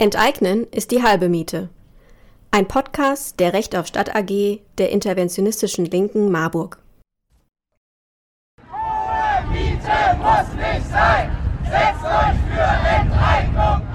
[0.00, 1.70] Enteignen ist die halbe Miete.
[2.52, 6.78] Ein Podcast der Recht auf Stadt AG der interventionistischen Linken Marburg.
[8.70, 11.36] Hohe Miete muss nicht sein.
[11.64, 13.87] Setzt euch für Enteignung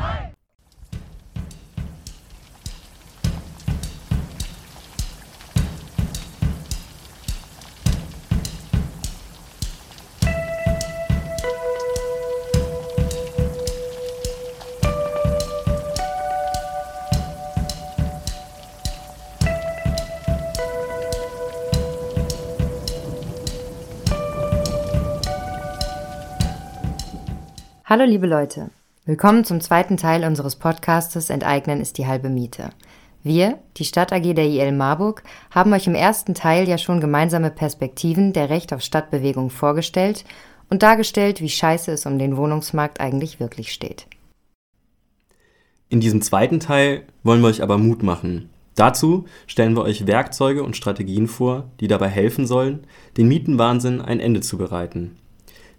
[27.96, 28.72] Hallo liebe Leute,
[29.06, 32.72] willkommen zum zweiten Teil unseres Podcastes Enteignen ist die halbe Miete.
[33.22, 35.22] Wir, die Stadt AG der IL Marburg,
[35.52, 40.26] haben euch im ersten Teil ja schon gemeinsame Perspektiven der Recht auf Stadtbewegung vorgestellt
[40.72, 44.08] und dargestellt, wie scheiße es um den Wohnungsmarkt eigentlich wirklich steht.
[45.88, 48.50] In diesem zweiten Teil wollen wir euch aber Mut machen.
[48.74, 54.20] Dazu stellen wir euch Werkzeuge und Strategien vor, die dabei helfen sollen, den Mietenwahnsinn ein
[54.20, 55.20] Ende zu bereiten.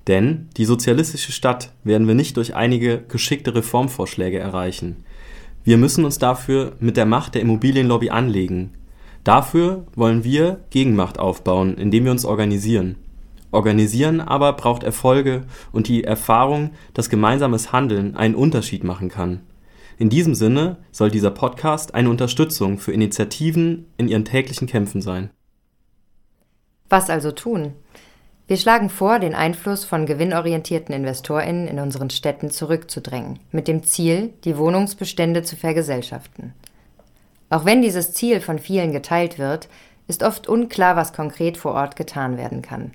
[0.07, 5.05] Denn die sozialistische Stadt werden wir nicht durch einige geschickte Reformvorschläge erreichen.
[5.65, 8.73] Wir müssen uns dafür mit der Macht der Immobilienlobby anlegen.
[9.25, 12.97] Dafür wollen wir Gegenmacht aufbauen, indem wir uns organisieren.
[13.51, 19.41] Organisieren aber braucht Erfolge und die Erfahrung, dass gemeinsames Handeln einen Unterschied machen kann.
[19.97, 25.31] In diesem Sinne soll dieser Podcast eine Unterstützung für Initiativen in ihren täglichen Kämpfen sein.
[26.91, 27.73] Was also tun?
[28.47, 34.35] Wir schlagen vor, den Einfluss von gewinnorientierten Investorinnen in unseren Städten zurückzudrängen, mit dem Ziel,
[34.45, 36.53] die Wohnungsbestände zu vergesellschaften.
[37.49, 39.71] Auch wenn dieses Ziel von vielen geteilt wird,
[40.09, 42.93] ist oft unklar, was konkret vor Ort getan werden kann.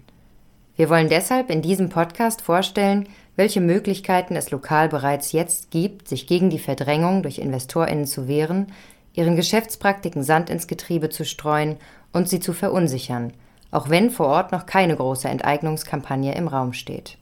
[0.75, 6.27] Wir wollen deshalb in diesem Podcast vorstellen, welche Möglichkeiten es lokal bereits jetzt gibt, sich
[6.27, 8.67] gegen die Verdrängung durch Investorinnen zu wehren,
[9.13, 11.77] ihren Geschäftspraktiken Sand ins Getriebe zu streuen
[12.13, 13.33] und sie zu verunsichern–
[13.71, 17.17] auch wenn vor Ort noch keine große Enteignungskampagne im Raum steht.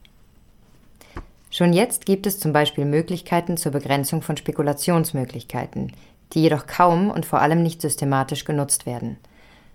[1.50, 5.94] Schon jetzt gibt es zum Beispiel Möglichkeiten zur Begrenzung von Spekulationsmöglichkeiten,
[6.34, 9.18] die jedoch kaum und vor allem nicht systematisch genutzt werden.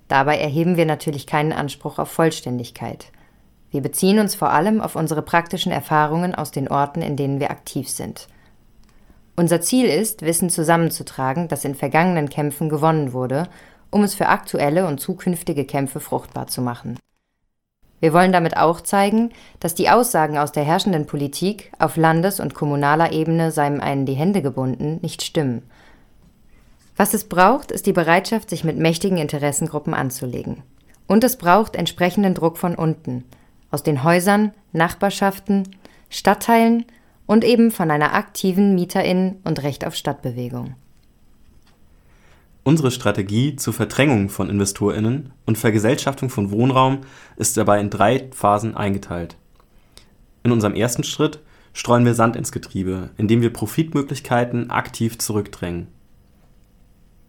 [0.08, 3.06] Dabei erheben wir natürlich keinen Anspruch auf Vollständigkeit.
[3.70, 7.50] Wir beziehen uns vor allem auf unsere praktischen Erfahrungen aus den Orten, in denen wir
[7.50, 8.28] aktiv sind.
[9.34, 13.48] Unser Ziel ist, Wissen zusammenzutragen, das in vergangenen Kämpfen gewonnen wurde
[13.92, 16.98] um es für aktuelle und zukünftige Kämpfe fruchtbar zu machen.
[18.00, 19.30] Wir wollen damit auch zeigen,
[19.60, 24.14] dass die Aussagen aus der herrschenden Politik auf Landes- und kommunaler Ebene seien einen die
[24.14, 25.62] Hände gebunden nicht stimmen.
[26.96, 30.64] Was es braucht, ist die Bereitschaft, sich mit mächtigen Interessengruppen anzulegen.
[31.06, 33.24] Und es braucht entsprechenden Druck von unten,
[33.70, 35.68] aus den Häusern, Nachbarschaften,
[36.10, 36.86] Stadtteilen
[37.26, 40.74] und eben von einer aktiven Mieterinnen und Recht auf Stadtbewegung.
[42.64, 47.00] Unsere Strategie zur Verdrängung von InvestorInnen und Vergesellschaftung von Wohnraum
[47.36, 49.36] ist dabei in drei Phasen eingeteilt.
[50.44, 51.40] In unserem ersten Schritt
[51.72, 55.88] streuen wir Sand ins Getriebe, indem wir Profitmöglichkeiten aktiv zurückdrängen.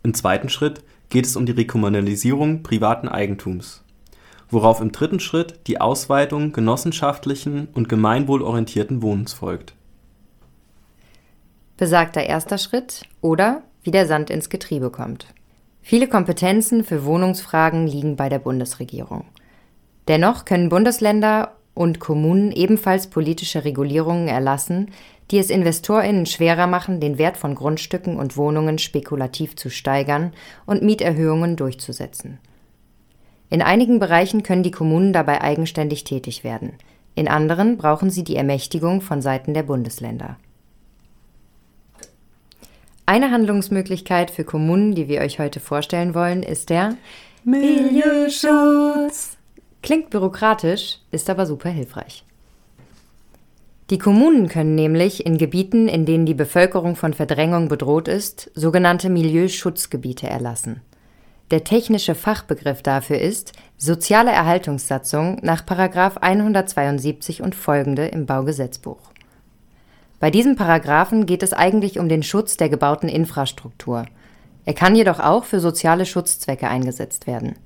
[0.03, 3.83] Im zweiten Schritt geht es um die Rekommunalisierung privaten Eigentums,
[4.49, 9.73] worauf im dritten Schritt die Ausweitung genossenschaftlichen und gemeinwohlorientierten Wohnens folgt.
[11.77, 15.27] Besagter erster Schritt oder wie der Sand ins Getriebe kommt.
[15.81, 19.25] Viele Kompetenzen für Wohnungsfragen liegen bei der Bundesregierung.
[20.07, 24.91] Dennoch können Bundesländer und Kommunen ebenfalls politische Regulierungen erlassen,
[25.31, 30.33] die es Investorinnen schwerer machen, den Wert von Grundstücken und Wohnungen spekulativ zu steigern
[30.65, 32.39] und Mieterhöhungen durchzusetzen.
[33.49, 36.73] In einigen Bereichen können die Kommunen dabei eigenständig tätig werden,
[37.15, 40.37] in anderen brauchen sie die Ermächtigung von Seiten der Bundesländer.
[43.05, 46.95] Eine Handlungsmöglichkeit für Kommunen, die wir euch heute vorstellen wollen, ist der
[47.43, 49.35] Milieuschutz.
[49.81, 52.23] Klingt bürokratisch, ist aber super hilfreich.
[53.89, 59.09] Die Kommunen können nämlich in Gebieten, in denen die Bevölkerung von Verdrängung bedroht ist, sogenannte
[59.09, 60.81] Milieuschutzgebiete erlassen.
[61.51, 69.12] Der technische Fachbegriff dafür ist soziale Erhaltungssatzung nach 172 und folgende im Baugesetzbuch.
[70.23, 74.05] Bei diesem Paragraphen geht es eigentlich um den Schutz der gebauten Infrastruktur.
[74.63, 77.57] Er kann jedoch auch für soziale Schutzzwecke eingesetzt werden.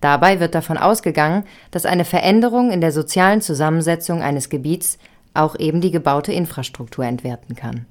[0.00, 4.96] Dabei wird davon ausgegangen, dass eine Veränderung in der sozialen Zusammensetzung eines Gebiets
[5.34, 7.84] auch eben die gebaute Infrastruktur entwerten kann.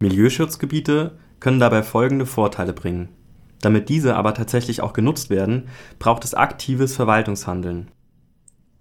[0.00, 3.08] Milieuschutzgebiete können dabei folgende Vorteile bringen.
[3.60, 5.66] Damit diese aber tatsächlich auch genutzt werden,
[5.98, 7.90] braucht es aktives Verwaltungshandeln.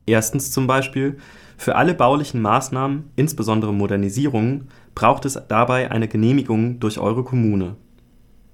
[0.05, 1.17] Erstens zum Beispiel,
[1.57, 7.75] für alle baulichen Maßnahmen, insbesondere Modernisierungen, braucht es dabei eine Genehmigung durch eure Kommune.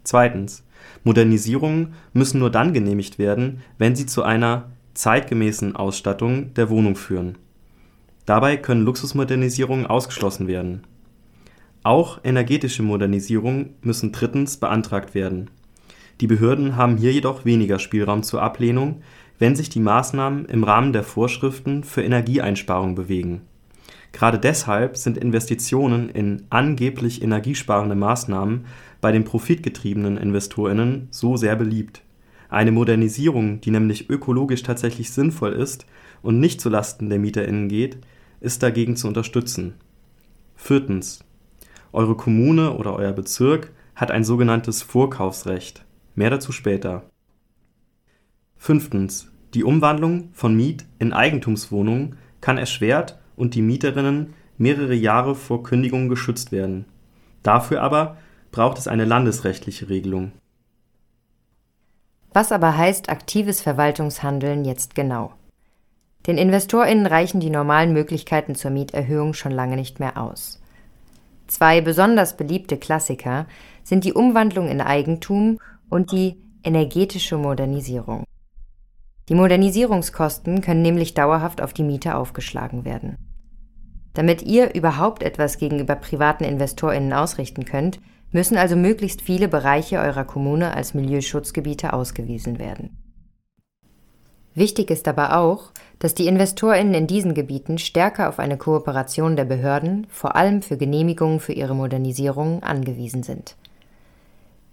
[0.04, 0.64] Zweitens,
[1.04, 7.38] Modernisierungen müssen nur dann genehmigt werden, wenn sie zu einer zeitgemäßen Ausstattung der Wohnung führen.
[8.26, 10.84] Dabei können Luxusmodernisierungen ausgeschlossen werden.
[11.84, 15.50] Auch energetische Modernisierungen müssen drittens beantragt werden.
[16.20, 19.02] Die Behörden haben hier jedoch weniger Spielraum zur Ablehnung,
[19.42, 23.42] wenn sich die Maßnahmen im Rahmen der Vorschriften für Energieeinsparung bewegen.
[24.12, 28.66] Gerade deshalb sind Investitionen in angeblich energiesparende Maßnahmen
[29.02, 32.04] bei den profitgetriebenen Investorinnen so sehr beliebt.
[32.50, 35.88] Eine Modernisierung, die nämlich ökologisch tatsächlich sinnvoll ist
[36.22, 37.98] und nicht zulasten der Mieterinnen geht,
[38.42, 39.74] ist dagegen zu unterstützen.
[40.56, 41.24] Viertens.
[41.94, 45.84] Eure Kommune oder euer Bezirk hat ein sogenanntes Vorkaufsrecht.
[46.14, 47.10] Mehr dazu später.
[48.56, 49.31] Fünftens.
[49.54, 56.08] Die Umwandlung von Miet in Eigentumswohnungen kann erschwert und die Mieterinnen mehrere Jahre vor Kündigung
[56.08, 56.86] geschützt werden.
[57.44, 58.18] Dafür aber
[58.52, 60.32] braucht es eine landesrechtliche Regelung.
[62.34, 65.34] Was aber heißt aktives Verwaltungshandeln jetzt genau?
[66.28, 70.62] Den InvestorInnen reichen die normalen Möglichkeiten zur Mieterhöhung schon lange nicht mehr aus.
[71.48, 73.48] Zwei besonders beliebte Klassiker
[73.84, 75.60] sind die Umwandlung in Eigentum
[75.90, 78.24] und die energetische Modernisierung.
[79.30, 83.18] Die Modernisierungskosten können nämlich dauerhaft auf die Miete aufgeschlagen werden.
[84.14, 88.00] Damit ihr überhaupt etwas gegenüber privaten InvestorInnen ausrichten könnt,
[88.32, 92.98] müssen also möglichst viele Bereiche eurer Kommune als Milieuschutzgebiete ausgewiesen werden.
[94.54, 99.46] Wichtig ist aber auch, dass die InvestorInnen in diesen Gebieten stärker auf eine Kooperation der
[99.46, 103.56] Behörden, vor allem für Genehmigungen für ihre Modernisierung, angewiesen sind.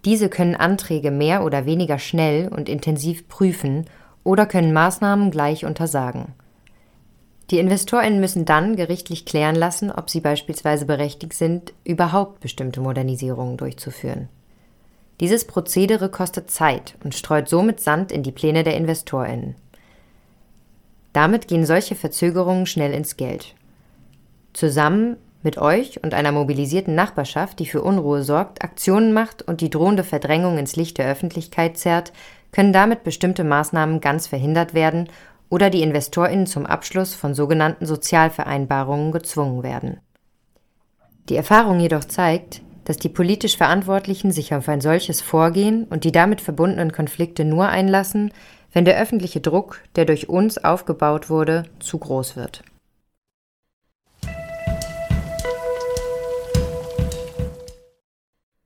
[0.05, 3.87] Diese können Anträge mehr oder weniger schnell und intensiv prüfen
[4.29, 6.35] oder können Maßnahmen gleich untersagen.
[7.51, 13.57] Die InvestorInnen müssen dann gerichtlich klären lassen, ob sie beispielsweise berechtigt sind, überhaupt bestimmte Modernisierungen
[13.57, 14.29] durchzuführen.
[15.21, 19.55] Dieses Prozedere kostet Zeit und streut somit Sand in die Pläne der InvestorInnen.
[21.15, 23.55] Damit gehen solche Verzögerungen schnell ins Geld.
[24.53, 29.71] Zusammen mit euch und einer mobilisierten Nachbarschaft, die für Unruhe sorgt, Aktionen macht und die
[29.71, 32.13] drohende Verdrängung ins Licht der Öffentlichkeit zerrt,
[32.53, 35.09] können damit bestimmte Maßnahmen ganz verhindert werden
[35.51, 40.01] oder die InvestorInnen zum Abschluss von sogenannten Sozialvereinbarungen gezwungen werden.
[41.29, 46.13] Die Erfahrung jedoch zeigt, dass die politisch Verantwortlichen sich auf ein solches Vorgehen und die
[46.13, 48.33] damit verbundenen Konflikte nur einlassen,
[48.73, 52.63] wenn der öffentliche Druck, der durch uns aufgebaut wurde, zu groß wird.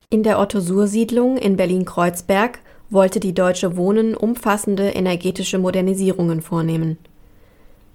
[0.09, 2.59] In der Otto-Suhr-Siedlung in Berlin-Kreuzberg
[2.89, 6.97] wollte die Deutsche Wohnen umfassende energetische Modernisierungen vornehmen.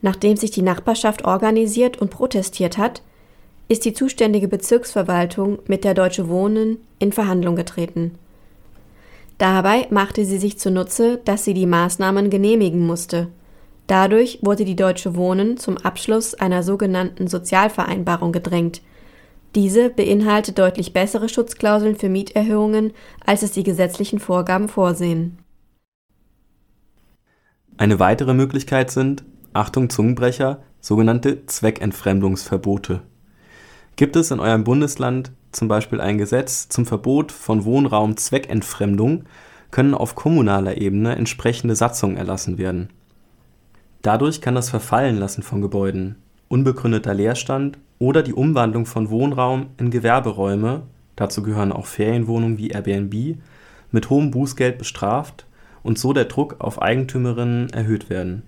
[0.03, 3.03] Nachdem sich die Nachbarschaft organisiert und protestiert hat,
[3.69, 8.13] ist die zuständige Bezirksverwaltung mit der Deutsche Wohnen in Verhandlung getreten.
[9.37, 13.29] Dabei machte sie sich zunutze, dass sie die Maßnahmen genehmigen musste.
[13.87, 18.83] Dadurch wurde die Deutsche Wohnen zum Abschluss einer sogenannten Sozialvereinbarung gedrängt,
[19.59, 22.93] diese beinhaltet deutlich bessere Schutzklauseln für Mieterhöhungen,
[23.27, 25.39] als es die gesetzlichen Vorgaben vorsehen.
[27.77, 29.25] Eine weitere Möglichkeit sind,
[29.55, 33.03] Achtung Zungenbrecher, sogenannte Zweckentfremdungsverbote.
[33.97, 39.25] Gibt es in eurem Bundesland zum Beispiel ein Gesetz zum Verbot von Wohnraumzweckentfremdung,
[39.73, 42.91] können auf kommunaler Ebene entsprechende Satzungen erlassen werden.
[44.03, 46.15] Dadurch kann das Verfallenlassen von Gebäuden,
[46.47, 50.83] unbegründeter Leerstand oder die Umwandlung von Wohnraum in Gewerberäume
[51.17, 53.39] (dazu gehören auch Ferienwohnungen wie Airbnb)
[53.91, 55.47] mit hohem Bußgeld bestraft
[55.83, 58.45] und so der Druck auf Eigentümerinnen erhöht werden.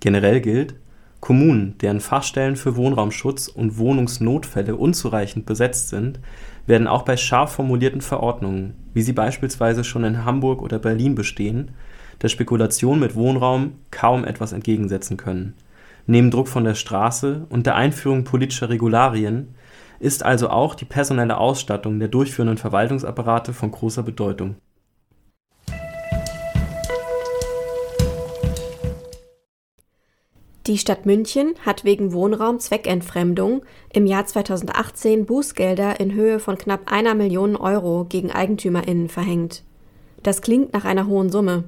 [0.00, 0.74] Generell gilt:
[1.20, 6.18] Kommunen, deren Fachstellen für Wohnraumschutz und Wohnungsnotfälle unzureichend besetzt sind,
[6.66, 11.70] werden auch bei scharf formulierten Verordnungen, wie sie beispielsweise schon in Hamburg oder Berlin bestehen,
[12.22, 15.54] der Spekulation mit Wohnraum kaum etwas entgegensetzen können
[16.06, 19.54] Neben Druck von der Straße und der Einführung politischer Regularien
[20.00, 24.56] ist also auch die personelle Ausstattung der durchführenden Verwaltungsapparate von großer Bedeutung.
[30.66, 37.14] Die Stadt München hat wegen Wohnraum-Zweckentfremdung im Jahr 2018 Bußgelder in Höhe von knapp einer
[37.14, 39.62] Million Euro gegen EigentümerInnen verhängt.
[40.22, 41.64] Das klingt nach einer hohen Summe.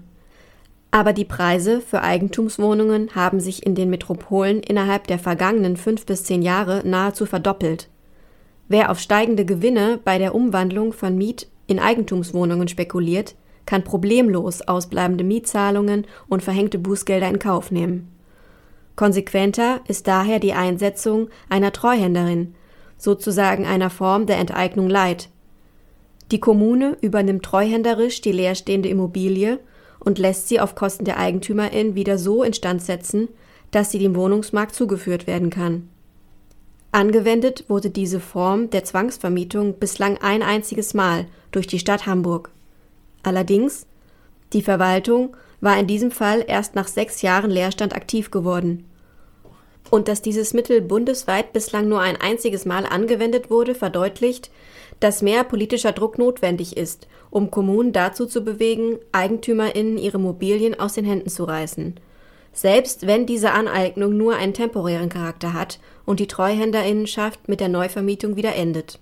[0.97, 6.25] Aber die Preise für Eigentumswohnungen haben sich in den Metropolen innerhalb der vergangenen fünf bis
[6.25, 7.91] zehn Jahre nahezu verdoppelt.
[8.69, 13.35] Wer auf steigende Gewinne bei der Umwandlung von Miet in Eigentumswohnungen spekuliert,
[13.67, 18.11] kann problemlos ausbleibende Mietzahlungen und verhängte Bußgelder in Kauf nehmen.
[18.97, 22.55] Konsequenter ist daher die Einsetzung einer Treuhänderin,
[22.97, 25.29] sozusagen einer Form der Enteignung Leid.
[26.31, 29.59] Die Kommune übernimmt treuhänderisch die leerstehende Immobilie
[30.07, 33.29] und lässt sie auf Kosten der Eigentümerin wieder so instand setzen,
[33.73, 35.89] dass sie dem Wohnungsmarkt zugeführt werden kann.
[36.93, 42.51] Angewendet wurde diese Form der Zwangsvermietung bislang ein einziges Mal durch die Stadt Hamburg.
[43.25, 43.85] Allerdings,
[44.53, 48.85] die Verwaltung war in diesem Fall erst nach sechs Jahren Leerstand aktiv geworden.
[49.91, 54.51] Und dass dieses Mittel bundesweit bislang nur ein einziges Mal angewendet wurde, verdeutlicht,
[55.01, 60.95] dass mehr politischer Druck notwendig ist, um Kommunen dazu zu bewegen, EigentümerInnen ihre Mobilien aus
[60.95, 61.95] den Händen zu reißen.
[62.53, 68.37] Selbst wenn diese Aneignung nur einen temporären Charakter hat und die Treuhänderinnenschaft mit der Neuvermietung
[68.37, 68.99] wieder endet.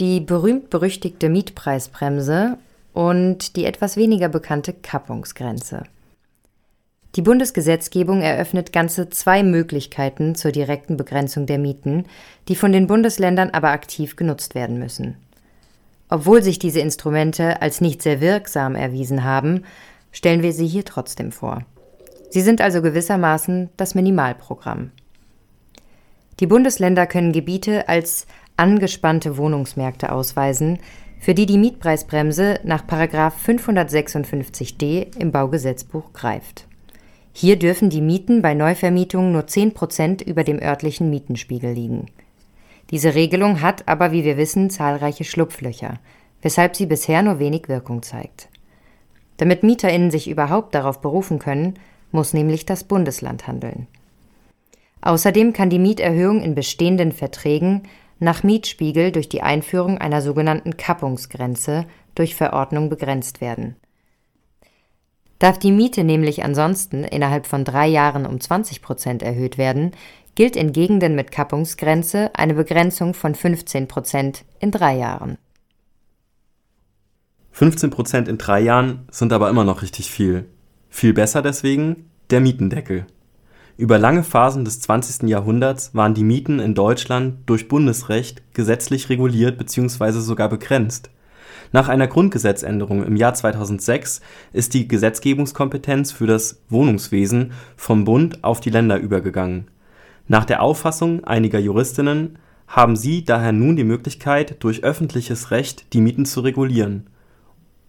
[0.00, 2.56] Die berühmt-berüchtigte Mietpreisbremse
[2.94, 5.82] und die etwas weniger bekannte Kappungsgrenze.
[7.16, 12.04] Die Bundesgesetzgebung eröffnet ganze zwei Möglichkeiten zur direkten Begrenzung der Mieten,
[12.48, 15.16] die von den Bundesländern aber aktiv genutzt werden müssen.
[16.10, 19.64] Obwohl sich diese Instrumente als nicht sehr wirksam erwiesen haben,
[20.12, 21.64] stellen wir sie hier trotzdem vor.
[22.30, 24.90] Sie sind also gewissermaßen das Minimalprogramm.
[26.40, 30.78] Die Bundesländer können Gebiete als angespannte Wohnungsmärkte ausweisen,
[31.20, 36.67] für die die Mietpreisbremse nach 556d im Baugesetzbuch greift.
[37.40, 42.06] Hier dürfen die Mieten bei Neuvermietungen nur 10 Prozent über dem örtlichen Mietenspiegel liegen.
[42.90, 46.00] Diese Regelung hat aber, wie wir wissen, zahlreiche Schlupflöcher,
[46.42, 48.48] weshalb sie bisher nur wenig Wirkung zeigt.
[49.36, 51.74] Damit MieterInnen sich überhaupt darauf berufen können,
[52.10, 53.86] muss nämlich das Bundesland handeln.
[55.00, 57.84] Außerdem kann die Mieterhöhung in bestehenden Verträgen
[58.18, 63.76] nach Mietspiegel durch die Einführung einer sogenannten Kappungsgrenze durch Verordnung begrenzt werden.
[65.38, 69.92] Darf die Miete nämlich ansonsten innerhalb von drei Jahren um 20 Prozent erhöht werden,
[70.34, 75.38] gilt in Gegenden mit Kappungsgrenze eine Begrenzung von 15 Prozent in drei Jahren.
[77.52, 80.46] 15 Prozent in drei Jahren sind aber immer noch richtig viel.
[80.90, 83.06] Viel besser deswegen der Mietendeckel.
[83.76, 85.28] Über lange Phasen des 20.
[85.28, 90.12] Jahrhunderts waren die Mieten in Deutschland durch Bundesrecht gesetzlich reguliert bzw.
[90.20, 91.10] sogar begrenzt.
[91.72, 94.20] Nach einer Grundgesetzänderung im Jahr 2006
[94.52, 99.68] ist die Gesetzgebungskompetenz für das Wohnungswesen vom Bund auf die Länder übergegangen.
[100.28, 106.00] Nach der Auffassung einiger Juristinnen haben sie daher nun die Möglichkeit, durch öffentliches Recht die
[106.00, 107.06] Mieten zu regulieren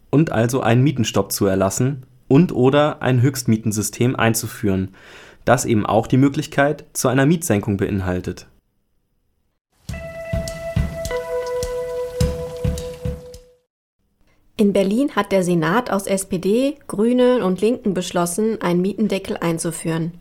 [0.10, 4.90] und also einen Mietenstopp zu erlassen und/oder ein Höchstmietensystem einzuführen,
[5.46, 8.48] das eben auch die Möglichkeit zu einer Mietsenkung beinhaltet.
[14.60, 20.16] In Berlin hat der Senat aus SPD, Grünen und Linken beschlossen, einen Mietendeckel einzuführen.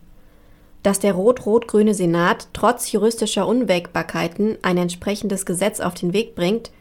[0.81, 6.71] Dass der rot-rot-grüne Senat trotz juristischer Unwägbarkeiten ein entsprechendes Gesetz auf den Weg bringt,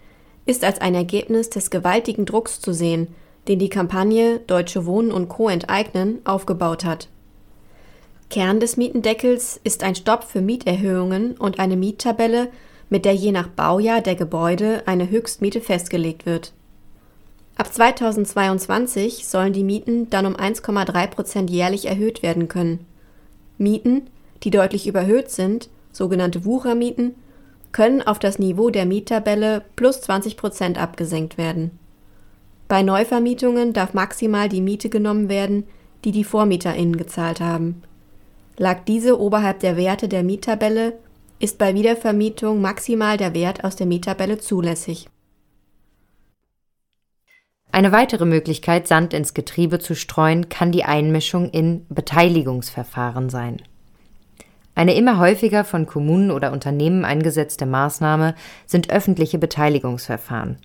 [0.46, 3.08] ist als ein Ergebnis des gewaltigen Drucks zu sehen,
[3.48, 5.48] den die Kampagne Deutsche Wohnen und Co.
[5.48, 7.08] enteignen aufgebaut hat.
[8.30, 12.50] Kern des Mietendeckels ist ein Stopp für Mieterhöhungen und eine Miettabelle,
[12.88, 16.52] mit der je nach Baujahr der Gebäude eine Höchstmiete festgelegt wird.
[17.58, 22.86] Ab 2022 sollen die Mieten dann um 1,3 Prozent jährlich erhöht werden können.
[23.58, 24.02] Mieten,
[24.44, 27.16] die deutlich überhöht sind, sogenannte Wuchermieten,
[27.72, 31.72] können auf das Niveau der Miettabelle plus 20 Prozent abgesenkt werden.
[32.68, 35.64] Bei Neuvermietungen darf maximal die Miete genommen werden,
[36.04, 37.82] die die VormieterInnen gezahlt haben.
[38.56, 40.92] Lag diese oberhalb der Werte der Miettabelle,
[41.40, 45.08] ist bei Wiedervermietung maximal der Wert aus der Miettabelle zulässig.
[47.78, 53.58] Eine weitere Möglichkeit, Sand ins Getriebe zu streuen, kann die Einmischung in Beteiligungsverfahren sein.
[54.74, 58.34] Eine immer häufiger von Kommunen oder Unternehmen eingesetzte Maßnahme
[58.66, 60.58] sind öffentliche Beteiligungsverfahren.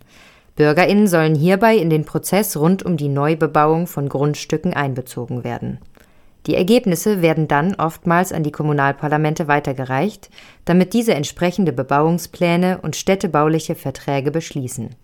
[0.56, 5.78] Bürgerinnen sollen hierbei in den Prozess rund um die Neubebauung von Grundstücken einbezogen werden.
[6.48, 10.32] Die Ergebnisse werden dann oftmals an die Kommunalparlamente weitergereicht,
[10.66, 14.96] damit diese entsprechende Bebauungspläne und städtebauliche Verträge beschließen.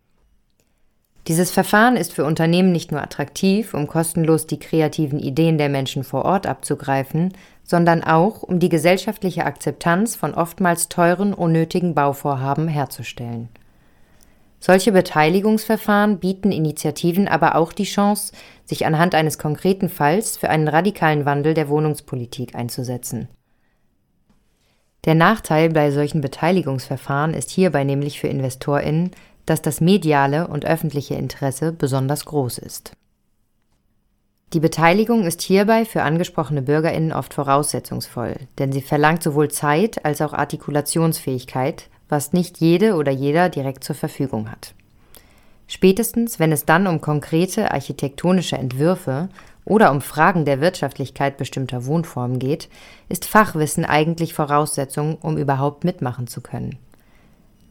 [1.29, 6.03] Dieses Verfahren ist für Unternehmen nicht nur attraktiv, um kostenlos die kreativen Ideen der Menschen
[6.03, 7.33] vor Ort abzugreifen,
[7.63, 13.49] sondern auch, um die gesellschaftliche Akzeptanz von oftmals teuren, unnötigen Bauvorhaben herzustellen.
[14.59, 18.33] Solche Beteiligungsverfahren bieten Initiativen aber auch die Chance,
[18.65, 23.27] sich anhand eines konkreten Falls für einen radikalen Wandel der Wohnungspolitik einzusetzen.
[25.05, 29.11] Der Nachteil bei solchen Beteiligungsverfahren ist hierbei nämlich für Investorinnen,
[29.49, 32.93] dass das mediale und öffentliche Interesse besonders groß ist.
[34.53, 40.21] Die Beteiligung ist hierbei für angesprochene Bürgerinnen oft voraussetzungsvoll, denn sie verlangt sowohl Zeit als
[40.21, 44.73] auch Artikulationsfähigkeit, was nicht jede oder jeder direkt zur Verfügung hat.
[45.67, 49.29] Spätestens, wenn es dann um konkrete architektonische Entwürfe
[49.65, 52.69] oder um Fragen der Wirtschaftlichkeit bestimmter Wohnformen geht,
[53.07, 56.79] ist Fachwissen eigentlich Voraussetzung, um überhaupt mitmachen zu können.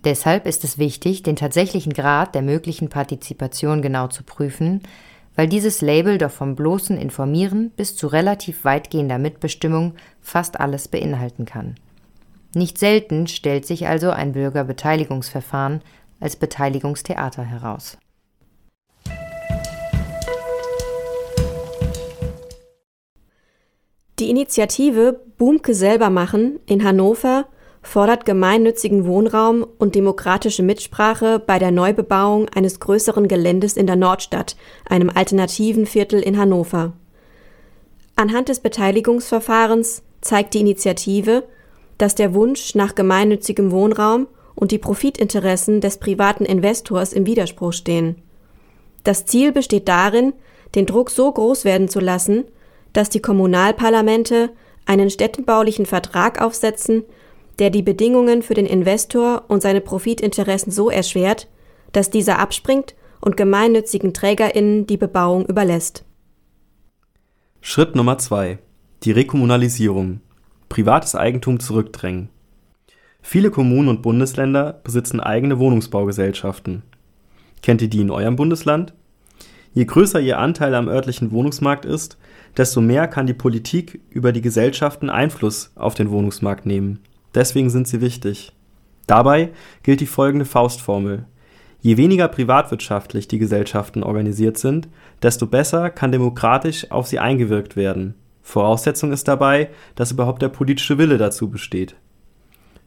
[0.04, 4.82] Deshalb ist es wichtig, den tatsächlichen Grad der möglichen Partizipation genau zu prüfen,
[5.34, 11.44] weil dieses Label doch vom bloßen Informieren bis zu relativ weitgehender Mitbestimmung fast alles beinhalten
[11.44, 11.76] kann.
[12.54, 15.82] Nicht selten stellt sich also ein Bürgerbeteiligungsverfahren
[16.20, 17.98] als Beteiligungstheater heraus.
[24.18, 27.46] Die Initiative Boomke selber machen in Hannover
[27.82, 34.56] fordert gemeinnützigen Wohnraum und demokratische Mitsprache bei der Neubebauung eines größeren Geländes in der Nordstadt,
[34.88, 36.92] einem alternativen Viertel in Hannover.
[38.16, 41.44] Anhand des Beteiligungsverfahrens zeigt die Initiative,
[41.98, 48.16] dass der Wunsch nach gemeinnützigem Wohnraum und die Profitinteressen des privaten Investors im Widerspruch stehen.
[49.04, 50.32] Das Ziel besteht darin,
[50.74, 52.44] den Druck so groß werden zu lassen,
[52.92, 54.50] dass die Kommunalparlamente
[54.84, 57.04] einen städtebaulichen Vertrag aufsetzen,
[57.58, 61.48] der die Bedingungen für den Investor und seine Profitinteressen so erschwert,
[61.92, 66.04] dass dieser abspringt und gemeinnützigen Trägerinnen die Bebauung überlässt.
[67.60, 68.58] Schritt Nummer zwei:
[69.02, 70.20] Die Rekommunalisierung.
[70.68, 72.28] Privates Eigentum zurückdrängen.
[73.22, 76.82] Viele Kommunen und Bundesländer besitzen eigene Wohnungsbaugesellschaften.
[77.62, 78.94] Kennt ihr die in eurem Bundesland?
[79.74, 82.18] Je größer ihr Anteil am örtlichen Wohnungsmarkt ist,
[82.56, 87.00] desto mehr kann die Politik über die Gesellschaften Einfluss auf den Wohnungsmarkt nehmen.
[87.34, 88.52] Deswegen sind sie wichtig.
[89.06, 89.50] Dabei
[89.82, 91.24] gilt die folgende Faustformel.
[91.80, 94.88] Je weniger privatwirtschaftlich die Gesellschaften organisiert sind,
[95.22, 98.14] desto besser kann demokratisch auf sie eingewirkt werden.
[98.42, 101.96] Voraussetzung ist dabei, dass überhaupt der politische Wille dazu besteht.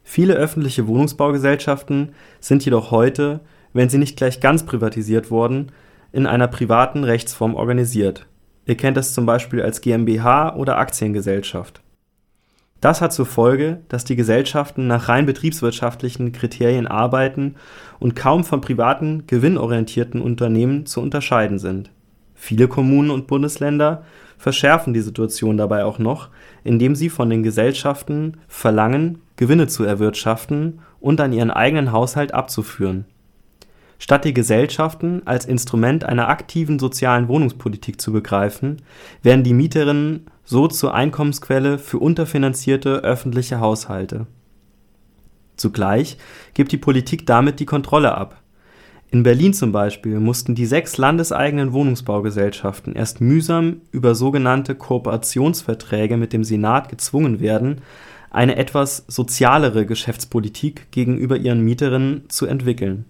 [0.04, 5.72] Viele öffentliche Wohnungsbaugesellschaften sind jedoch heute, wenn sie nicht gleich ganz privatisiert wurden,
[6.12, 8.28] in einer privaten Rechtsform organisiert.
[8.66, 11.82] Ihr kennt es zum Beispiel als GmbH oder Aktiengesellschaft.
[12.82, 17.56] Das hat zur Folge, dass die Gesellschaften nach rein betriebswirtschaftlichen Kriterien arbeiten
[18.00, 21.92] und kaum von privaten, gewinnorientierten Unternehmen zu unterscheiden sind.
[22.34, 24.04] Viele Kommunen und Bundesländer
[24.40, 26.30] verschärfen die Situation dabei auch noch,
[26.64, 33.06] indem sie von den Gesellschaften verlangen, Gewinne zu erwirtschaften und an ihren eigenen Haushalt abzuführen.
[34.00, 38.82] Statt die Gesellschaften als Instrument einer aktiven sozialen Wohnungspolitik zu begreifen,
[39.22, 44.28] werden die Mieterinnen so zur Einkommensquelle für unterfinanzierte öffentliche Haushalte.
[45.58, 46.18] Zugleich
[46.54, 48.42] gibt die Politik damit die Kontrolle ab
[49.14, 56.32] in Berlin zum Beispiel mussten die sechs landeseigenen Wohnungsbaugesellschaften erst mühsam über sogenannte Kooperationsverträge mit
[56.32, 57.82] dem Senat gezwungen werden,
[58.30, 63.04] eine etwas sozialere Geschäftspolitik gegenüber ihren Mieterinnen zu entwickeln.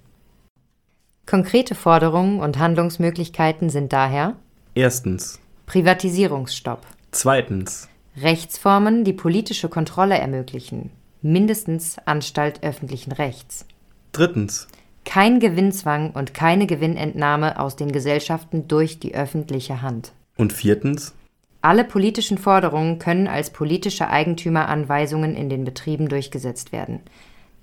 [1.27, 4.35] Konkrete Forderungen und Handlungsmöglichkeiten sind daher
[4.73, 6.81] Erstens Privatisierungsstopp.
[7.11, 13.65] Zweitens Rechtsformen, die politische Kontrolle ermöglichen, mindestens Anstalt öffentlichen Rechts.
[14.11, 14.67] Drittens
[15.03, 20.13] kein Gewinnzwang und keine Gewinnentnahme aus den Gesellschaften durch die öffentliche Hand.
[20.37, 21.13] Und viertens?
[21.61, 27.01] Alle politischen Forderungen können als politische Eigentümeranweisungen in den Betrieben durchgesetzt werden.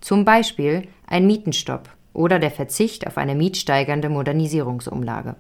[0.01, 5.37] Zum Beispiel ein Mietenstopp oder der Verzicht auf eine mietsteigernde Modernisierungsumlage.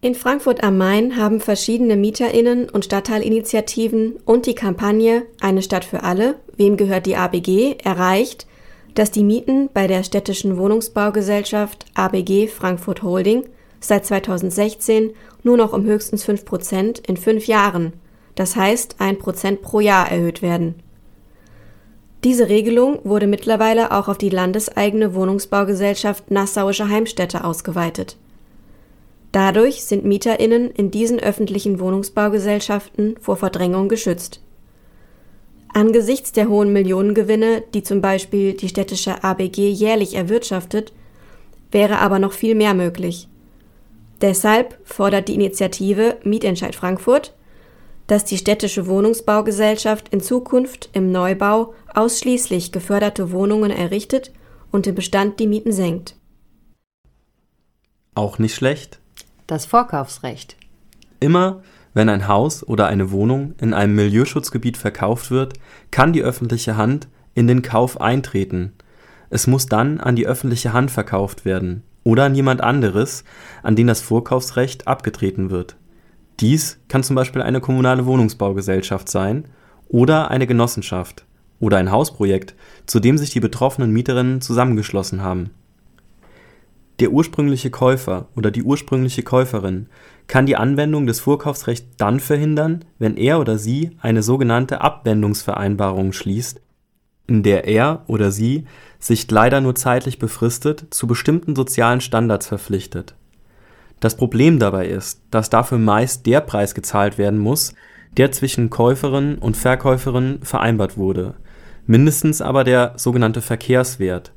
[0.00, 6.04] In Frankfurt am Main haben verschiedene Mieterinnen und Stadtteilinitiativen und die Kampagne Eine Stadt für
[6.04, 8.46] alle, wem gehört die ABG, erreicht,
[8.94, 13.42] dass die Mieten bei der städtischen Wohnungsbaugesellschaft ABG Frankfurt Holding
[13.80, 17.92] seit 2016 nur noch um höchstens 5 Prozent in fünf Jahren,
[18.36, 20.76] das heißt ein Prozent pro Jahr erhöht werden.
[22.22, 28.16] Diese Regelung wurde mittlerweile auch auf die landeseigene Wohnungsbaugesellschaft Nassauische Heimstätte ausgeweitet.
[29.32, 34.40] Dadurch sind MieterInnen in diesen öffentlichen Wohnungsbaugesellschaften vor Verdrängung geschützt.
[35.72, 40.92] Angesichts der hohen Millionengewinne, die zum Beispiel die städtische ABG jährlich erwirtschaftet,
[41.70, 43.28] wäre aber noch viel mehr möglich.
[44.20, 47.34] Deshalb fordert die Initiative Mietentscheid Frankfurt,
[48.06, 54.32] dass die städtische Wohnungsbaugesellschaft in Zukunft im Neubau ausschließlich geförderte Wohnungen errichtet
[54.72, 56.16] und im Bestand die Mieten senkt.
[58.14, 58.98] Auch nicht schlecht,
[59.48, 60.56] das Vorkaufsrecht.
[61.18, 61.62] Immer
[61.94, 65.54] wenn ein Haus oder eine Wohnung in einem Milieuschutzgebiet verkauft wird,
[65.90, 68.72] kann die öffentliche Hand in den Kauf eintreten.
[69.30, 71.82] Es muss dann an die öffentliche Hand verkauft werden.
[72.04, 73.22] oder an jemand anderes,
[73.62, 75.76] an den das Vorkaufsrecht abgetreten wird.
[76.40, 79.44] Dies kann zum Beispiel eine kommunale Wohnungsbaugesellschaft sein
[79.88, 81.26] oder eine Genossenschaft
[81.60, 82.54] oder ein Hausprojekt,
[82.86, 85.50] zu dem sich die betroffenen Mieterinnen zusammengeschlossen haben.
[87.00, 89.86] Der ursprüngliche Käufer oder die ursprüngliche Käuferin
[90.26, 96.60] kann die Anwendung des Vorkaufsrechts dann verhindern, wenn er oder sie eine sogenannte Abwendungsvereinbarung schließt,
[97.28, 98.64] in der er oder sie
[98.98, 103.14] sich leider nur zeitlich befristet zu bestimmten sozialen Standards verpflichtet.
[104.00, 107.74] Das Problem dabei ist, dass dafür meist der Preis gezahlt werden muss,
[108.16, 111.34] der zwischen Käuferin und Verkäuferin vereinbart wurde,
[111.86, 114.32] mindestens aber der sogenannte Verkehrswert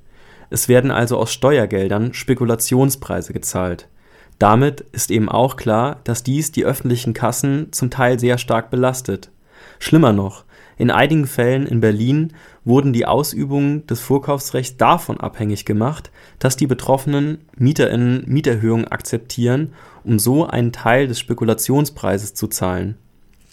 [0.52, 3.88] es werden also aus Steuergeldern Spekulationspreise gezahlt.
[4.38, 9.32] Damit ist eben auch klar, dass dies die öffentlichen Kassen zum Teil sehr stark belastet.
[9.80, 10.44] Schlimmer noch,
[10.78, 12.34] in einigen Fällen in Berlin
[12.66, 20.20] wurden die Ausübungen des Vorkaufsrechts davon abhängig gemacht, dass die betroffenen MieterInnen Mieterhöhungen akzeptieren, um
[20.20, 22.98] so einen Teil des Spekulationspreises zu zahlen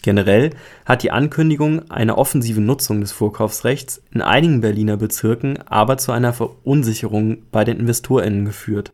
[0.01, 0.51] Generell
[0.85, 6.31] hat die Ankündigung einer offensiven Nutzung des Vorkaufsrechts in einigen Berliner Bezirken aber zu einer
[6.31, 8.93] Verunsicherung bei den InvestorInnen geführt,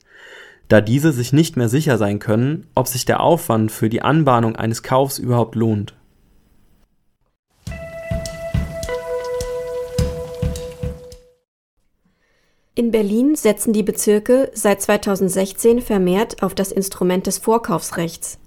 [0.67, 4.55] da diese sich nicht mehr sicher sein können, ob sich der Aufwand für die Anbahnung
[4.55, 5.95] eines Kaufs überhaupt lohnt.
[12.77, 18.39] In Berlin setzen die Bezirke seit 2016 vermehrt auf das Instrument des Vorkaufsrechts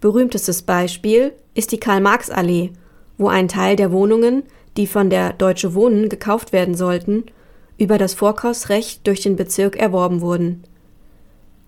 [0.00, 2.72] Berühmtestes Beispiel ist die Karl-Marx-Allee,
[3.18, 4.42] wo ein Teil der Wohnungen,
[4.76, 7.24] die von der Deutsche Wohnen gekauft werden sollten,
[7.78, 10.64] über das Vorkaufsrecht durch den Bezirk erworben wurden.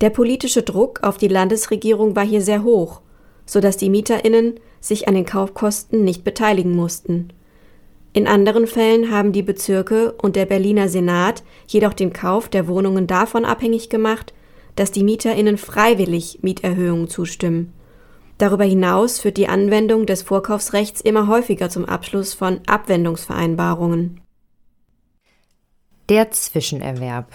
[0.00, 3.00] Der politische Druck auf die Landesregierung war hier sehr hoch,
[3.46, 7.30] so dass die MieterInnen sich an den Kaufkosten nicht beteiligen mussten.
[8.12, 13.06] In anderen Fällen haben die Bezirke und der Berliner Senat jedoch den Kauf der Wohnungen
[13.06, 14.32] davon abhängig gemacht,
[14.76, 17.72] dass die MieterInnen freiwillig Mieterhöhungen zustimmen.
[18.38, 24.20] Darüber hinaus führt die Anwendung des Vorkaufsrechts immer häufiger zum Abschluss von Abwendungsvereinbarungen.
[26.08, 27.32] Der Zwischenerwerb.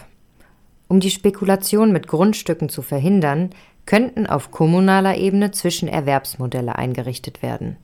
[0.87, 3.49] Um die Spekulation mit Grundstücken zu verhindern,
[3.85, 7.75] könnten auf kommunaler Ebene Zwischenerwerbsmodelle eingerichtet werden.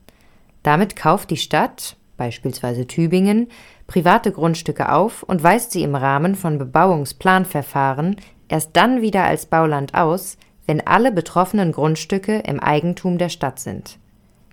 [0.62, 3.48] Damit kauft die Stadt, beispielsweise Tübingen,
[3.86, 8.16] private Grundstücke auf und weist sie im Rahmen von Bebauungsplanverfahren
[8.48, 10.36] erst dann wieder als Bauland aus,
[10.70, 13.98] wenn alle betroffenen Grundstücke im Eigentum der Stadt sind.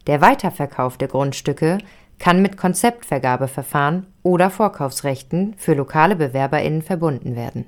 [0.08, 1.78] Der Weiterverkauf der Grundstücke
[2.18, 7.66] kann mit Konzeptvergabeverfahren oder Vorkaufsrechten für lokale Bewerberinnen verbunden werden.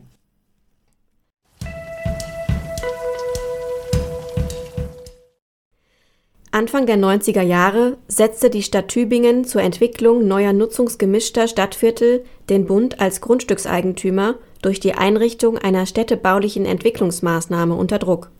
[6.49, 12.99] Anfang der 90er Jahre setzte die Stadt Tübingen zur Entwicklung neuer nutzungsgemischter Stadtviertel den Bund
[12.99, 18.31] als Grundstückseigentümer durch die Einrichtung einer städtebaulichen Entwicklungsmaßnahme unter Druck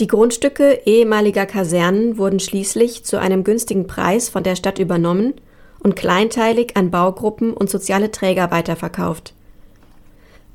[0.00, 5.34] die Grundstücke ehemaliger Kasernen wurden schließlich zu einem günstigen Preis von der Stadt übernommen
[5.78, 9.34] und kleinteilig an Baugruppen und soziale Träger weiterverkauft.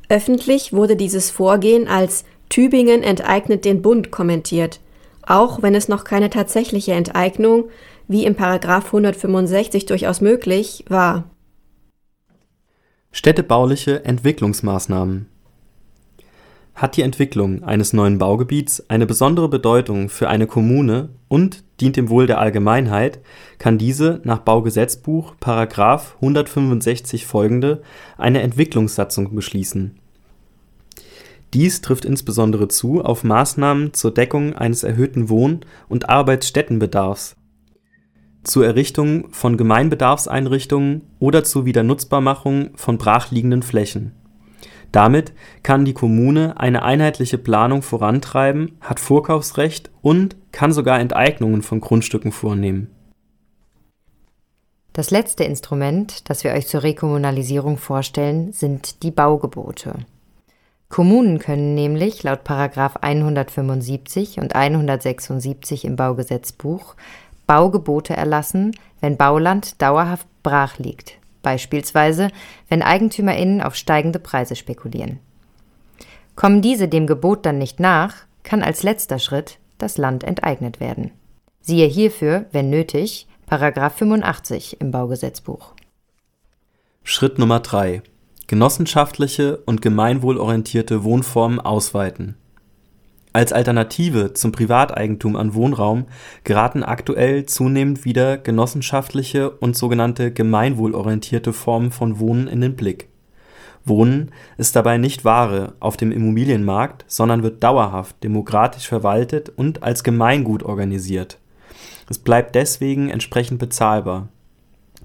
[0.10, 4.80] Öffentlich wurde dieses Vorgehen als Tübingen enteignet den Bund kommentiert,
[5.23, 7.69] auch wenn es noch keine tatsächliche Enteignung,
[8.08, 11.23] wie im Paragraph 165 durchaus möglich, war.
[13.13, 15.30] Städtebauliche Entwicklungsmaßnahmen
[16.73, 22.10] hat die Entwicklung eines neuen Baugebiets eine besondere Bedeutung für eine Kommune und dient dem
[22.10, 23.19] Wohl der Allgemeinheit,
[23.57, 25.36] kann diese nach Baugesetzbuch§
[26.15, 27.81] 165 folgende
[28.17, 29.97] eine Entwicklungssatzung beschließen.
[31.53, 37.36] Dies trifft insbesondere zu auf Maßnahmen zur Deckung eines erhöhten Wohn und Arbeitsstättenbedarfs,
[38.43, 44.13] zur Errichtung von Gemeinbedarfseinrichtungen oder zur Wiedernutzbarmachung von brachliegenden Flächen
[44.91, 51.82] damit kann die Kommune eine einheitliche Planung vorantreiben, hat Vorkaufsrecht und kann sogar Enteignungen von
[51.82, 52.89] Grundstücken vornehmen.
[54.93, 59.93] Das letzte Instrument, das wir euch zur Rekommunalisierung vorstellen, sind die Baugebote.
[60.89, 66.95] Kommunen können nämlich laut 175 und 176 im Baugesetzbuch
[67.47, 72.30] Baugebote erlassen, wenn Bauland dauerhaft brach liegt, beispielsweise
[72.69, 75.19] wenn EigentümerInnen auf steigende Preise spekulieren.
[76.36, 81.12] Kommen diese dem Gebot dann nicht nach, kann als letzter Schritt das Land enteignet werden.
[81.62, 85.73] Siehe hierfür, wenn nötig, Paragraph 85 im Baugesetzbuch.
[87.04, 88.01] Schritt Nummer 3.
[88.47, 92.38] Genossenschaftliche und gemeinwohlorientierte Wohnformen ausweiten.
[93.33, 96.05] Als Alternative zum Privateigentum an Wohnraum
[96.43, 103.07] geraten aktuell zunehmend wieder genossenschaftliche und sogenannte gemeinwohlorientierte Formen von Wohnen in den Blick.
[103.85, 110.03] Wohnen ist dabei nicht Ware auf dem Immobilienmarkt, sondern wird dauerhaft demokratisch verwaltet und als
[110.03, 111.39] Gemeingut organisiert.
[112.09, 114.27] Es bleibt deswegen entsprechend bezahlbar.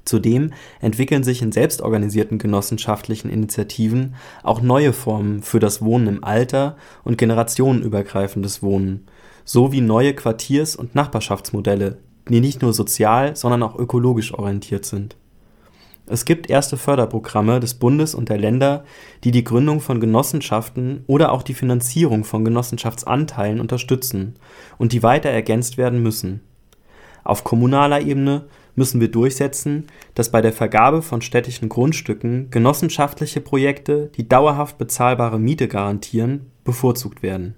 [0.06, 6.76] Zudem entwickeln sich in selbstorganisierten genossenschaftlichen Initiativen auch neue Formen für das Wohnen im Alter
[7.04, 9.06] und generationenübergreifendes Wohnen,
[9.44, 15.16] sowie neue Quartiers und Nachbarschaftsmodelle, die nicht nur sozial, sondern auch ökologisch orientiert sind.
[16.08, 18.84] Es gibt erste Förderprogramme des Bundes und der Länder,
[19.24, 24.34] die die Gründung von Genossenschaften oder auch die Finanzierung von Genossenschaftsanteilen unterstützen
[24.78, 26.42] und die weiter ergänzt werden müssen.
[27.24, 28.44] Auf kommunaler Ebene
[28.76, 35.40] müssen wir durchsetzen, dass bei der Vergabe von städtischen Grundstücken genossenschaftliche Projekte, die dauerhaft bezahlbare
[35.40, 37.56] Miete garantieren, bevorzugt werden.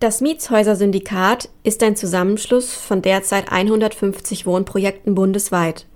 [0.00, 5.86] Das Mietshäuser-Syndikat ist ein Zusammenschluss von derzeit 150 Wohnprojekten bundesweit.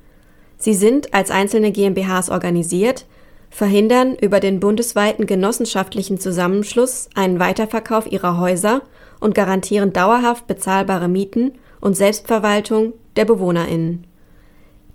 [0.59, 3.07] Sie sind als einzelne GmbHs organisiert,
[3.53, 8.81] verhindern über den bundesweiten genossenschaftlichen Zusammenschluss einen Weiterverkauf ihrer Häuser
[9.21, 14.07] und garantieren dauerhaft bezahlbare Mieten und Selbstverwaltung der BewohnerInnen.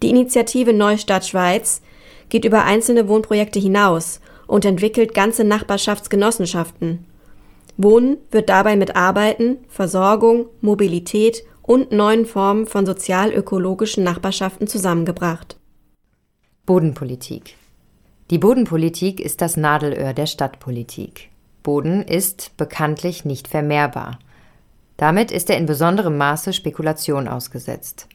[0.01, 1.81] Die Initiative Neustadt Schweiz
[2.29, 7.05] geht über einzelne Wohnprojekte hinaus und entwickelt ganze Nachbarschaftsgenossenschaften.
[7.77, 15.57] Wohnen wird dabei mit Arbeiten, Versorgung, Mobilität und neuen Formen von sozial-ökologischen Nachbarschaften zusammengebracht.
[16.65, 17.56] Bodenpolitik
[18.29, 21.29] die Bodenpolitik ist das Nadelöhr der Stadtpolitik.
[21.63, 24.19] Boden ist bekanntlich nicht vermehrbar.
[24.97, 28.09] Damit ist er in besonderem Maße Spekulation ausgesetzt.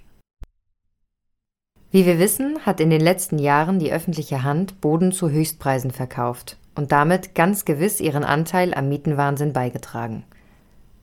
[1.91, 6.59] Wie wir wissen, hat in den letzten Jahren die öffentliche Hand Boden zu Höchstpreisen verkauft
[6.75, 10.25] und damit ganz gewiss ihren Anteil am Mietenwahnsinn beigetragen.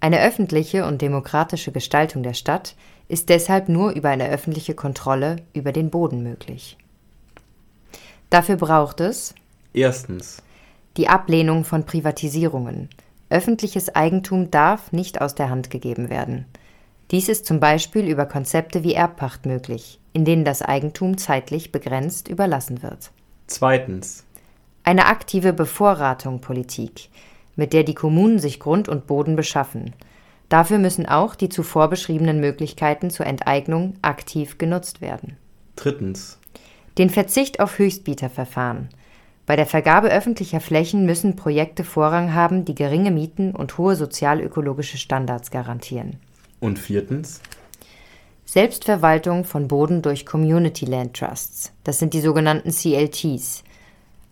[0.01, 2.75] Eine öffentliche und demokratische Gestaltung der Stadt
[3.07, 6.77] ist deshalb nur über eine öffentliche Kontrolle über den Boden möglich.
[8.29, 9.33] Dafür braucht es
[9.73, 10.41] Erstens
[10.97, 12.89] die Ablehnung von Privatisierungen.
[13.29, 16.45] Öffentliches Eigentum darf nicht aus der Hand gegeben werden.
[17.11, 22.27] Dies ist zum Beispiel über Konzepte wie Erbpacht möglich, in denen das Eigentum zeitlich begrenzt
[22.27, 23.11] überlassen wird.
[23.47, 24.25] Zweitens
[24.83, 27.09] eine aktive Bevorratung Politik,
[27.55, 29.93] mit der die Kommunen sich Grund und Boden beschaffen.
[30.49, 35.37] Dafür müssen auch die zuvor beschriebenen Möglichkeiten zur Enteignung aktiv genutzt werden.
[35.75, 36.38] Drittens
[36.97, 38.89] den Verzicht auf Höchstbieterverfahren.
[39.45, 44.97] Bei der Vergabe öffentlicher Flächen müssen Projekte Vorrang haben, die geringe Mieten und hohe sozialökologische
[44.97, 46.17] Standards garantieren.
[46.59, 47.41] Und viertens?
[48.45, 51.71] Selbstverwaltung von Boden durch Community Land Trusts.
[51.83, 53.63] Das sind die sogenannten CLTs.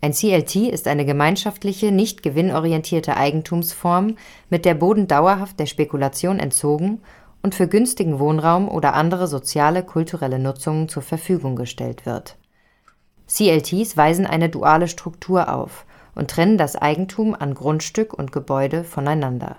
[0.00, 4.16] Ein CLT ist eine gemeinschaftliche, nicht gewinnorientierte Eigentumsform,
[4.50, 7.00] mit der Boden dauerhaft der Spekulation entzogen
[7.42, 12.37] und für günstigen Wohnraum oder andere soziale, kulturelle Nutzungen zur Verfügung gestellt wird.
[13.28, 19.56] CLTs weisen eine duale Struktur auf und trennen das Eigentum an Grundstück und Gebäude voneinander.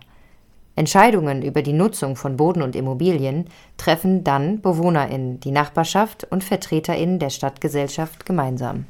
[0.76, 3.46] Entscheidungen über die Nutzung von Boden und Immobilien
[3.78, 8.86] treffen dann BewohnerInnen, die Nachbarschaft und VertreterInnen der Stadtgesellschaft gemeinsam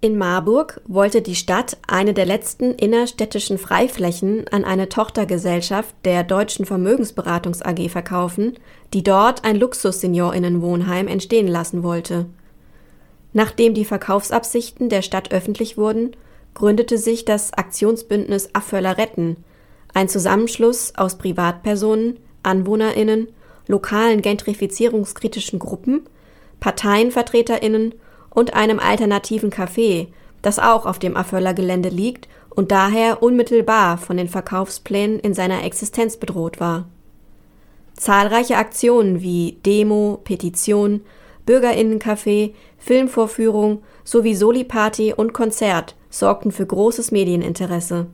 [0.00, 6.64] In Marburg wollte die Stadt eine der letzten innerstädtischen Freiflächen an eine Tochtergesellschaft der Deutschen
[6.66, 8.56] Vermögensberatungs AG verkaufen,
[8.94, 12.26] die dort ein Luxus-Seniorinnenwohnheim entstehen lassen wollte.
[13.32, 16.12] Nachdem die Verkaufsabsichten der Stadt öffentlich wurden,
[16.54, 19.36] gründete sich das Aktionsbündnis Afföller retten,
[19.94, 23.28] ein Zusammenschluss aus Privatpersonen, AnwohnerInnen,
[23.66, 26.08] lokalen gentrifizierungskritischen Gruppen,
[26.60, 27.94] ParteienvertreterInnen
[28.38, 30.06] und einem alternativen Café,
[30.42, 35.64] das auch auf dem Aföller Gelände liegt und daher unmittelbar von den Verkaufsplänen in seiner
[35.64, 36.86] Existenz bedroht war.
[37.94, 41.00] Zahlreiche Aktionen wie Demo, Petition,
[41.46, 48.06] Bürgerinnencafé, Filmvorführung sowie Soli-Party und Konzert sorgten für großes Medieninteresse.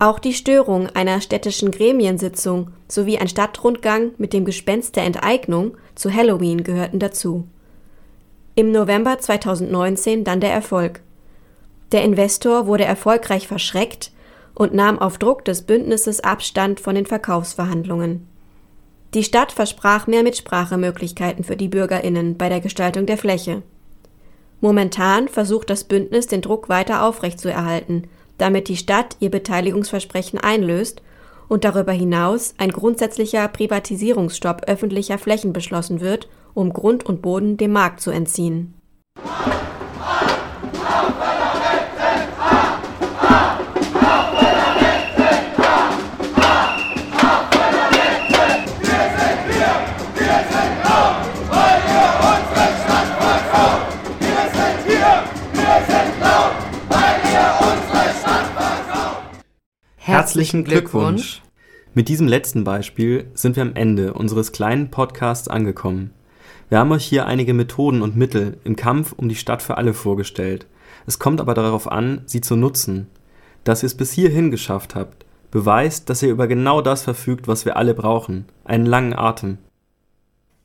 [0.00, 6.12] Auch die Störung einer städtischen Gremiensitzung sowie ein Stadtrundgang mit dem Gespenst der Enteignung zu
[6.12, 7.44] Halloween gehörten dazu.
[8.58, 10.98] Im November 2019 dann der Erfolg.
[11.92, 14.10] Der Investor wurde erfolgreich verschreckt
[14.52, 18.26] und nahm auf Druck des Bündnisses Abstand von den Verkaufsverhandlungen.
[19.14, 23.62] Die Stadt versprach mehr Mitsprachemöglichkeiten für die Bürgerinnen bei der Gestaltung der Fläche.
[24.60, 31.00] Momentan versucht das Bündnis den Druck weiter aufrechtzuerhalten, damit die Stadt ihr Beteiligungsversprechen einlöst
[31.46, 36.26] und darüber hinaus ein grundsätzlicher Privatisierungsstopp öffentlicher Flächen beschlossen wird
[36.58, 38.74] um Grund und Boden dem Markt zu entziehen.
[59.96, 61.42] Herzlichen Glückwunsch!
[61.94, 66.17] Mit diesem letzten Beispiel sind wir am Ende unseres kleinen Podcasts angekommen.
[66.68, 69.94] Wir haben euch hier einige Methoden und Mittel im Kampf um die Stadt für alle
[69.94, 70.66] vorgestellt.
[71.06, 73.06] Es kommt aber darauf an, sie zu nutzen.
[73.64, 77.64] Dass ihr es bis hierhin geschafft habt, beweist, dass ihr über genau das verfügt, was
[77.64, 79.56] wir alle brauchen, einen langen Atem.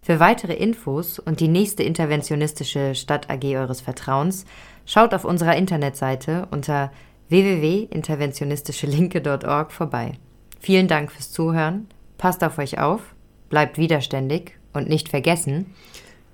[0.01, 4.43] Für weitere Infos und die nächste interventionistische Stadt AG eures Vertrauens
[4.85, 6.91] schaut auf unserer Internetseite unter
[7.29, 10.15] www.interventionistischelinke.org vorbei.
[10.59, 11.87] Vielen Dank fürs Zuhören,
[12.17, 13.15] passt auf euch auf,
[13.49, 15.73] bleibt widerständig und nicht vergessen,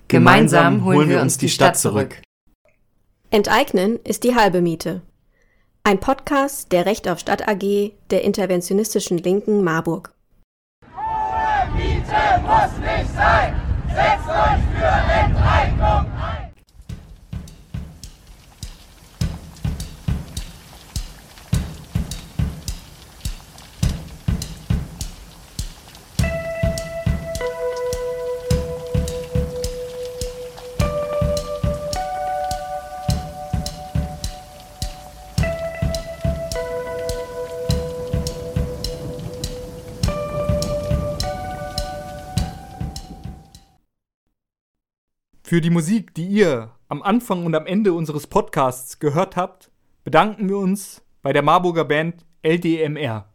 [0.07, 2.21] gemeinsam holen wir uns die Stadt zurück.
[3.31, 5.01] Enteignen ist die halbe Miete.
[5.83, 10.13] Ein Podcast der Recht auf Stadt AG der interventionistischen Linken Marburg.
[10.95, 13.55] Hohe Miete muss nicht sein.
[13.87, 16.18] Setzt euch für Enteignung
[45.49, 49.71] Für die Musik, die ihr am Anfang und am Ende unseres Podcasts gehört habt,
[50.03, 53.28] bedanken wir uns bei der Marburger Band LDMR.